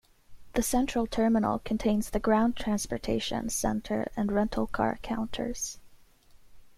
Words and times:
The 0.53 0.63
Central 0.63 1.05
Terminal 1.05 1.59
contains 1.59 2.09
the 2.09 2.19
ground 2.19 2.55
transportation 2.57 3.49
center 3.49 4.11
and 4.17 4.31
rental 4.31 4.65
car 4.65 4.97
counters. 5.03 5.77